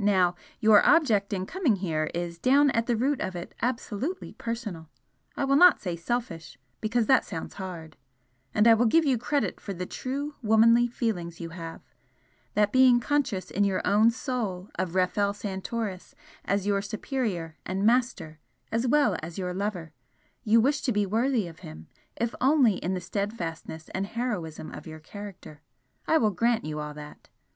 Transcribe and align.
Now 0.00 0.34
your 0.58 0.84
object 0.84 1.32
in 1.32 1.46
coming 1.46 1.76
here 1.76 2.10
is, 2.12 2.40
down 2.40 2.72
at 2.72 2.86
the 2.86 2.96
root 2.96 3.20
of 3.20 3.36
it, 3.36 3.54
absolutely 3.62 4.32
personal 4.32 4.90
I 5.36 5.44
will 5.44 5.54
not 5.54 5.80
say 5.80 5.94
selfish, 5.94 6.58
because 6.80 7.06
that 7.06 7.24
sounds 7.24 7.54
hard 7.54 7.96
and 8.52 8.66
I 8.66 8.74
will 8.74 8.86
give 8.86 9.04
you 9.04 9.16
credit 9.16 9.60
for 9.60 9.72
the 9.72 9.86
true 9.86 10.34
womanly 10.42 10.88
feeling 10.88 11.32
you 11.36 11.50
have, 11.50 11.82
that 12.54 12.72
being 12.72 12.98
conscious 12.98 13.48
in 13.48 13.62
your 13.62 13.80
own 13.86 14.10
soul 14.10 14.70
of 14.74 14.96
Rafel 14.96 15.32
Santoris 15.32 16.16
as 16.44 16.66
your 16.66 16.82
superior 16.82 17.56
and 17.64 17.86
master 17.86 18.40
as 18.72 18.88
well 18.88 19.16
as 19.22 19.38
your 19.38 19.54
lover, 19.54 19.92
you 20.42 20.60
wish 20.60 20.80
to 20.80 20.90
be 20.90 21.06
worthy 21.06 21.46
of 21.46 21.60
him, 21.60 21.86
if 22.16 22.34
only 22.40 22.78
in 22.78 22.94
the 22.94 23.00
steadfastness 23.00 23.88
and 23.90 24.08
heroism 24.08 24.72
of 24.74 24.88
your 24.88 24.98
character. 24.98 25.62
I 26.08 26.18
will 26.18 26.32
grant 26.32 26.64
you 26.64 26.80
all 26.80 26.92
that. 26.94 27.28